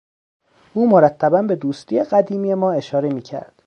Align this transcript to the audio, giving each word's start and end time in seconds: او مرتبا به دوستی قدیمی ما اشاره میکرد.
او 0.73 0.89
مرتبا 0.89 1.41
به 1.41 1.55
دوستی 1.55 2.03
قدیمی 2.03 2.53
ما 2.53 2.71
اشاره 2.71 3.09
میکرد. 3.09 3.53